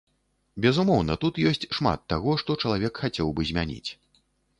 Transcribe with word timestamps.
Безумоўна, 0.63 1.17
тут 1.25 1.33
ёсць 1.49 1.67
шмат 1.79 2.01
таго, 2.13 2.33
што 2.43 2.55
чалавек 2.63 2.93
хацеў 3.03 3.27
бы 3.41 3.47
змяніць. 3.51 3.89